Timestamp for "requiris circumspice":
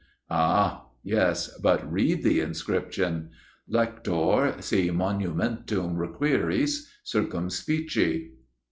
5.95-8.23